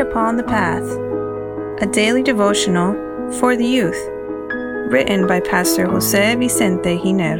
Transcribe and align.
Upon 0.00 0.38
the 0.38 0.42
Path, 0.42 0.82
a 1.82 1.86
daily 1.86 2.22
devotional 2.22 2.94
for 3.38 3.54
the 3.54 3.66
youth, 3.66 4.02
written 4.90 5.26
by 5.26 5.40
Pastor 5.40 5.86
Jose 5.86 6.34
Vicente 6.36 6.96
Giner. 6.96 7.36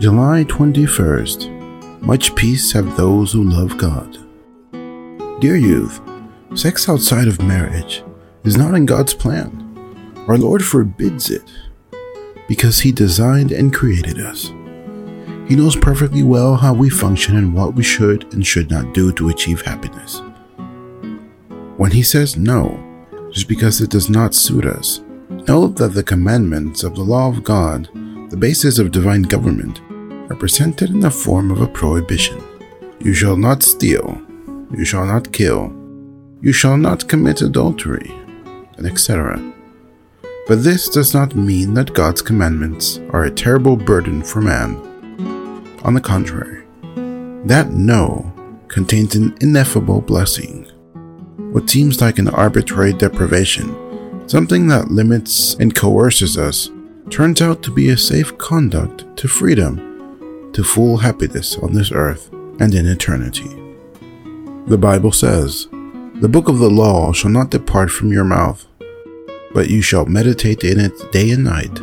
July 0.00 0.44
21st. 0.44 2.00
Much 2.00 2.34
peace 2.34 2.72
have 2.72 2.96
those 2.96 3.32
who 3.32 3.44
love 3.44 3.76
God. 3.76 4.16
Dear 5.40 5.56
youth, 5.56 6.00
sex 6.54 6.88
outside 6.88 7.28
of 7.28 7.42
marriage 7.42 8.02
is 8.44 8.56
not 8.56 8.74
in 8.74 8.86
God's 8.86 9.14
plan. 9.14 9.64
Our 10.28 10.38
Lord 10.38 10.64
forbids 10.64 11.30
it 11.30 11.42
because 12.48 12.80
He 12.80 12.92
designed 12.92 13.52
and 13.52 13.74
created 13.74 14.18
us. 14.20 14.48
He 15.48 15.56
knows 15.56 15.76
perfectly 15.76 16.22
well 16.22 16.56
how 16.56 16.74
we 16.74 16.90
function 16.90 17.36
and 17.36 17.54
what 17.54 17.74
we 17.74 17.82
should 17.82 18.32
and 18.32 18.46
should 18.46 18.70
not 18.70 18.94
do 18.94 19.12
to 19.12 19.28
achieve 19.28 19.62
happiness. 19.62 20.20
When 21.76 21.90
He 21.90 22.02
says 22.02 22.36
no, 22.36 22.84
just 23.32 23.48
because 23.48 23.80
it 23.80 23.90
does 23.90 24.10
not 24.10 24.34
suit 24.34 24.64
us, 24.64 25.00
know 25.46 25.68
that 25.68 25.94
the 25.94 26.02
commandments 26.02 26.82
of 26.82 26.94
the 26.94 27.02
law 27.02 27.28
of 27.28 27.44
God, 27.44 27.88
the 28.30 28.36
basis 28.36 28.78
of 28.78 28.90
divine 28.90 29.22
government, 29.22 29.80
are 30.30 30.36
presented 30.36 30.90
in 30.90 31.00
the 31.00 31.10
form 31.10 31.50
of 31.50 31.60
a 31.60 31.68
prohibition. 31.68 32.42
You 33.00 33.14
shall 33.14 33.36
not 33.36 33.62
steal, 33.62 34.20
you 34.72 34.84
shall 34.84 35.06
not 35.06 35.32
kill, 35.32 35.72
you 36.40 36.52
shall 36.52 36.76
not 36.76 37.08
commit 37.08 37.42
adultery, 37.42 38.10
and 38.76 38.86
etc. 38.86 39.42
But 40.46 40.62
this 40.62 40.88
does 40.88 41.12
not 41.12 41.34
mean 41.34 41.74
that 41.74 41.92
God's 41.92 42.22
commandments 42.22 43.00
are 43.10 43.24
a 43.24 43.30
terrible 43.30 43.76
burden 43.76 44.22
for 44.22 44.40
man. 44.40 44.76
On 45.84 45.94
the 45.94 46.00
contrary, 46.00 46.64
that 47.44 47.70
no 47.70 48.32
contains 48.68 49.14
an 49.14 49.36
ineffable 49.40 50.00
blessing. 50.00 50.64
What 51.52 51.68
seems 51.68 52.00
like 52.00 52.18
an 52.18 52.28
arbitrary 52.28 52.92
deprivation, 52.92 54.28
something 54.28 54.68
that 54.68 54.90
limits 54.90 55.54
and 55.54 55.74
coerces 55.74 56.36
us, 56.36 56.70
turns 57.10 57.40
out 57.40 57.62
to 57.62 57.70
be 57.70 57.90
a 57.90 57.96
safe 57.96 58.36
conduct 58.38 59.16
to 59.16 59.28
freedom 59.28 60.50
to 60.52 60.64
full 60.64 60.96
happiness 60.96 61.56
on 61.58 61.72
this 61.72 61.92
earth 61.92 62.30
and 62.60 62.74
in 62.74 62.86
eternity. 62.86 63.48
The 64.66 64.78
Bible 64.78 65.12
says, 65.12 65.68
The 66.20 66.28
book 66.28 66.48
of 66.48 66.58
the 66.58 66.68
law 66.68 67.12
shall 67.12 67.30
not 67.30 67.50
depart 67.50 67.92
from 67.92 68.12
your 68.12 68.24
mouth, 68.24 68.66
but 69.54 69.70
you 69.70 69.80
shall 69.80 70.04
meditate 70.04 70.64
in 70.64 70.80
it 70.80 71.12
day 71.12 71.30
and 71.30 71.44
night, 71.44 71.76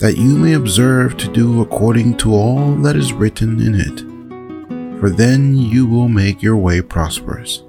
that 0.00 0.18
you 0.18 0.36
may 0.36 0.52
observe 0.52 1.16
to 1.16 1.32
do 1.32 1.62
according 1.62 2.18
to 2.18 2.34
all 2.34 2.74
that 2.82 2.94
is 2.94 3.14
written 3.14 3.58
in 3.58 3.74
it. 3.74 5.00
For 5.00 5.08
then 5.08 5.56
you 5.56 5.86
will 5.86 6.08
make 6.08 6.42
your 6.42 6.58
way 6.58 6.82
prosperous, 6.82 7.62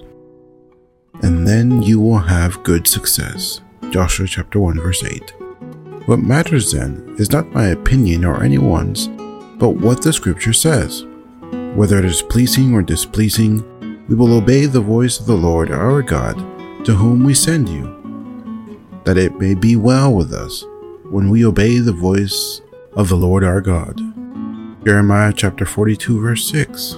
and 1.21 1.47
then 1.47 1.81
you 1.81 2.01
will 2.01 2.19
have 2.19 2.61
good 2.63 2.87
success. 2.87 3.61
Joshua 3.89 4.27
chapter 4.27 4.59
1 4.59 4.81
verse 4.81 5.05
8. 5.05 5.33
What 6.07 6.19
matters 6.19 6.73
then 6.73 7.15
is 7.19 7.31
not 7.31 7.53
my 7.53 7.67
opinion 7.67 8.25
or 8.25 8.43
anyone's, 8.43 9.07
but 9.57 9.77
what 9.77 10.01
the 10.01 10.11
scripture 10.11 10.51
says. 10.51 11.05
Whether 11.73 11.99
it 11.99 12.05
is 12.05 12.21
pleasing 12.21 12.73
or 12.73 12.81
displeasing, 12.81 13.63
we 14.11 14.17
will 14.17 14.33
obey 14.33 14.65
the 14.65 14.81
voice 14.81 15.21
of 15.21 15.25
the 15.25 15.37
Lord 15.37 15.71
our 15.71 16.01
God, 16.01 16.35
to 16.83 16.93
whom 16.93 17.23
we 17.23 17.33
send 17.33 17.69
you, 17.69 17.85
that 19.05 19.17
it 19.17 19.39
may 19.39 19.53
be 19.53 19.77
well 19.77 20.13
with 20.13 20.33
us 20.33 20.65
when 21.05 21.29
we 21.29 21.45
obey 21.45 21.79
the 21.79 21.93
voice 21.93 22.59
of 22.91 23.07
the 23.07 23.15
Lord 23.15 23.41
our 23.41 23.61
God. 23.61 24.01
Jeremiah 24.83 25.31
chapter 25.31 25.65
42, 25.65 26.19
verse 26.19 26.45
6. 26.49 26.97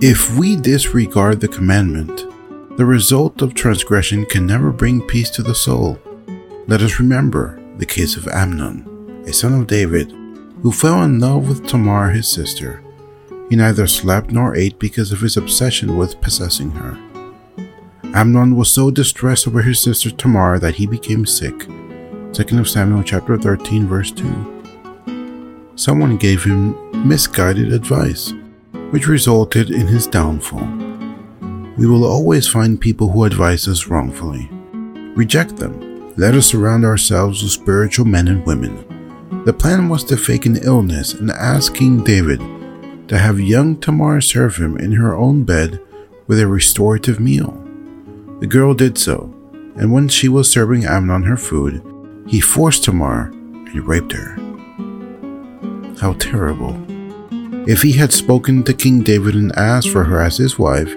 If 0.00 0.34
we 0.38 0.56
disregard 0.56 1.42
the 1.42 1.48
commandment, 1.48 2.24
the 2.78 2.86
result 2.86 3.42
of 3.42 3.52
transgression 3.52 4.24
can 4.24 4.46
never 4.46 4.72
bring 4.72 5.06
peace 5.06 5.28
to 5.32 5.42
the 5.42 5.54
soul. 5.54 5.98
Let 6.66 6.80
us 6.80 6.98
remember 6.98 7.60
the 7.76 7.84
case 7.84 8.16
of 8.16 8.26
Amnon, 8.26 9.22
a 9.26 9.34
son 9.34 9.52
of 9.60 9.66
David, 9.66 10.12
who 10.62 10.72
fell 10.72 11.02
in 11.02 11.20
love 11.20 11.46
with 11.46 11.66
Tamar, 11.66 12.08
his 12.08 12.26
sister. 12.26 12.82
He 13.52 13.56
neither 13.56 13.86
slept 13.86 14.30
nor 14.30 14.56
ate 14.56 14.78
because 14.78 15.12
of 15.12 15.20
his 15.20 15.36
obsession 15.36 15.98
with 15.98 16.22
possessing 16.22 16.70
her. 16.70 16.98
Amnon 18.14 18.56
was 18.56 18.70
so 18.70 18.90
distressed 18.90 19.46
over 19.46 19.60
his 19.60 19.78
sister 19.78 20.10
Tamar 20.10 20.58
that 20.58 20.76
he 20.76 20.86
became 20.86 21.26
sick. 21.26 21.68
2 22.32 22.64
Samuel 22.64 23.02
chapter 23.02 23.36
13 23.36 23.86
verse 23.86 24.10
2. 24.10 25.72
Someone 25.76 26.16
gave 26.16 26.42
him 26.42 27.06
misguided 27.06 27.74
advice, 27.74 28.32
which 28.88 29.06
resulted 29.06 29.70
in 29.70 29.86
his 29.86 30.06
downfall. 30.06 30.66
We 31.76 31.86
will 31.86 32.06
always 32.06 32.48
find 32.48 32.80
people 32.80 33.10
who 33.10 33.24
advise 33.24 33.68
us 33.68 33.86
wrongfully. 33.86 34.48
Reject 35.14 35.56
them. 35.56 36.14
Let 36.16 36.32
us 36.32 36.46
surround 36.46 36.86
ourselves 36.86 37.42
with 37.42 37.52
spiritual 37.52 38.06
men 38.06 38.28
and 38.28 38.46
women 38.46 38.82
the 39.44 39.52
plan 39.52 39.90
was 39.90 40.04
to 40.04 40.16
fake 40.16 40.46
an 40.46 40.56
illness 40.58 41.14
and 41.14 41.30
ask 41.30 41.74
King 41.74 42.04
David 42.04 42.40
to 43.12 43.18
have 43.18 43.38
young 43.38 43.76
Tamar 43.76 44.22
serve 44.22 44.56
him 44.56 44.78
in 44.78 44.92
her 44.92 45.14
own 45.14 45.44
bed 45.44 45.78
with 46.28 46.40
a 46.40 46.46
restorative 46.46 47.20
meal. 47.20 47.62
The 48.40 48.46
girl 48.46 48.72
did 48.72 48.96
so, 48.96 49.34
and 49.76 49.92
when 49.92 50.08
she 50.08 50.30
was 50.30 50.50
serving 50.50 50.86
Amnon 50.86 51.24
her 51.24 51.36
food, 51.36 51.84
he 52.26 52.40
forced 52.40 52.84
Tamar 52.84 53.24
and 53.26 53.86
raped 53.86 54.12
her. 54.12 54.36
How 56.00 56.14
terrible. 56.14 56.74
If 57.68 57.82
he 57.82 57.92
had 57.92 58.14
spoken 58.14 58.62
to 58.62 58.72
King 58.72 59.02
David 59.02 59.34
and 59.34 59.54
asked 59.58 59.90
for 59.90 60.04
her 60.04 60.22
as 60.22 60.38
his 60.38 60.58
wife, 60.58 60.96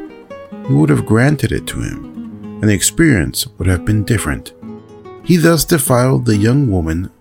he 0.68 0.74
would 0.74 0.90
have 0.90 1.06
granted 1.06 1.52
it 1.52 1.68
to 1.68 1.82
him, 1.82 2.06
and 2.62 2.70
the 2.70 2.74
experience 2.74 3.46
would 3.58 3.68
have 3.68 3.84
been 3.84 4.06
different. 4.06 4.54
He 5.26 5.36
thus 5.36 5.66
defiled 5.66 6.24
the 6.24 6.38
young 6.38 6.72
woman 6.72 7.12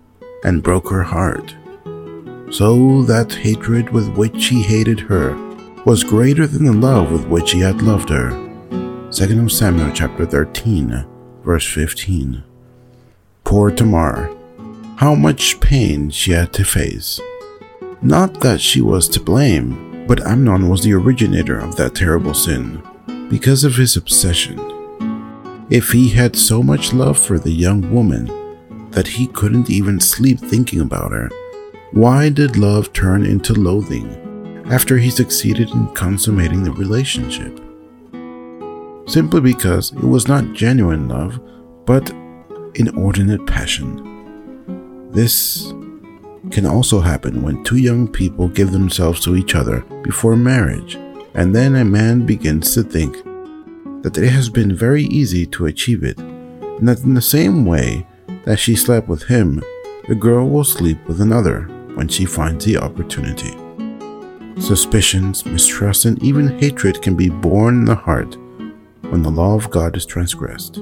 and 0.45 0.63
broke 0.63 0.89
her 0.89 1.03
heart. 1.03 1.53
So 2.51 3.01
that 3.03 3.33
hatred 3.33 3.89
with 3.89 4.15
which 4.15 4.47
he 4.47 4.61
hated 4.61 4.99
her 5.01 5.35
was 5.85 6.03
greater 6.03 6.47
than 6.47 6.65
the 6.65 6.73
love 6.73 7.11
with 7.11 7.27
which 7.27 7.51
he 7.51 7.59
had 7.59 7.81
loved 7.81 8.09
her. 8.09 8.29
2 9.11 9.49
Samuel 9.49 9.91
chapter 9.93 10.25
13, 10.25 11.05
verse 11.43 11.71
15. 11.71 12.43
Poor 13.43 13.71
Tamar, 13.71 14.35
how 14.97 15.15
much 15.15 15.59
pain 15.59 16.09
she 16.09 16.31
had 16.31 16.53
to 16.53 16.63
face. 16.63 17.19
Not 18.01 18.41
that 18.41 18.61
she 18.61 18.81
was 18.81 19.09
to 19.09 19.19
blame, 19.19 20.05
but 20.07 20.25
Amnon 20.25 20.69
was 20.69 20.83
the 20.83 20.93
originator 20.93 21.59
of 21.59 21.75
that 21.75 21.95
terrible 21.95 22.33
sin, 22.33 22.81
because 23.29 23.63
of 23.63 23.75
his 23.75 23.97
obsession. 23.97 24.59
If 25.69 25.91
he 25.91 26.09
had 26.09 26.35
so 26.35 26.61
much 26.61 26.93
love 26.93 27.17
for 27.17 27.39
the 27.39 27.51
young 27.51 27.91
woman, 27.91 28.25
that 28.91 29.07
he 29.07 29.27
couldn't 29.27 29.69
even 29.69 29.99
sleep 29.99 30.39
thinking 30.39 30.79
about 30.79 31.11
her. 31.11 31.29
Why 31.95 32.27
did 32.27 32.57
love 32.57 32.91
turn 32.91 33.25
into 33.25 33.53
loathing 33.53 34.65
after 34.69 34.97
he 34.97 35.09
succeeded 35.09 35.69
in 35.69 35.87
consummating 35.93 36.61
the 36.61 36.73
relationship? 36.73 37.57
Simply 39.09 39.39
because 39.39 39.93
it 39.93 40.03
was 40.03 40.27
not 40.27 40.51
genuine 40.51 41.07
love, 41.07 41.39
but 41.85 42.09
inordinate 42.73 43.47
passion. 43.47 45.09
This 45.11 45.71
can 46.51 46.65
also 46.65 46.99
happen 46.99 47.41
when 47.41 47.63
two 47.63 47.77
young 47.77 48.09
people 48.09 48.49
give 48.49 48.73
themselves 48.73 49.21
to 49.21 49.37
each 49.37 49.55
other 49.55 49.79
before 50.03 50.35
marriage, 50.35 50.95
and 51.33 51.55
then 51.55 51.77
a 51.77 51.85
man 51.85 52.25
begins 52.25 52.73
to 52.73 52.83
think 52.83 53.15
that 54.03 54.17
it 54.17 54.27
has 54.31 54.49
been 54.49 54.75
very 54.75 55.03
easy 55.05 55.45
to 55.45 55.67
achieve 55.67 56.03
it, 56.03 56.17
and 56.17 56.89
that 56.89 57.03
in 57.05 57.13
the 57.13 57.21
same 57.21 57.65
way 57.65 58.05
that 58.43 58.59
she 58.59 58.75
slept 58.75 59.07
with 59.07 59.23
him, 59.23 59.63
the 60.09 60.15
girl 60.15 60.49
will 60.49 60.65
sleep 60.65 60.97
with 61.07 61.21
another 61.21 61.69
when 61.95 62.07
she 62.07 62.25
finds 62.25 62.65
the 62.65 62.77
opportunity. 62.77 63.55
Suspicions, 64.61 65.45
mistrust, 65.45 66.05
and 66.05 66.21
even 66.23 66.59
hatred 66.59 67.01
can 67.01 67.15
be 67.15 67.29
born 67.29 67.79
in 67.79 67.85
the 67.85 67.95
heart 67.95 68.37
when 69.09 69.21
the 69.21 69.29
law 69.29 69.55
of 69.55 69.69
God 69.69 69.97
is 69.97 70.05
transgressed. 70.05 70.75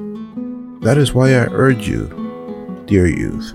That 0.82 0.98
is 0.98 1.14
why 1.14 1.30
I 1.30 1.48
urge 1.52 1.88
you, 1.88 2.84
dear 2.86 3.08
youth, 3.08 3.54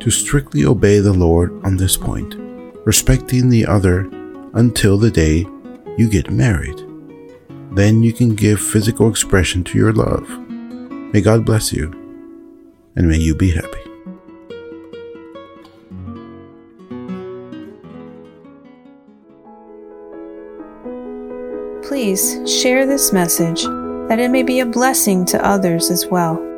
to 0.00 0.10
strictly 0.10 0.64
obey 0.64 1.00
the 1.00 1.12
Lord 1.12 1.52
on 1.64 1.76
this 1.76 1.96
point, 1.96 2.34
respecting 2.86 3.48
the 3.48 3.66
other 3.66 4.08
until 4.54 4.96
the 4.96 5.10
day 5.10 5.46
you 5.98 6.08
get 6.08 6.30
married. 6.30 6.80
Then 7.72 8.02
you 8.02 8.12
can 8.12 8.34
give 8.34 8.60
physical 8.60 9.08
expression 9.08 9.64
to 9.64 9.78
your 9.78 9.92
love. 9.92 10.28
May 11.12 11.20
God 11.20 11.44
bless 11.44 11.72
you 11.72 11.90
and 12.96 13.08
may 13.08 13.18
you 13.18 13.34
be 13.34 13.50
happy. 13.50 13.91
Please 21.92 22.40
share 22.50 22.86
this 22.86 23.12
message 23.12 23.64
that 24.08 24.18
it 24.18 24.30
may 24.30 24.42
be 24.42 24.60
a 24.60 24.64
blessing 24.64 25.26
to 25.26 25.46
others 25.46 25.90
as 25.90 26.06
well. 26.06 26.51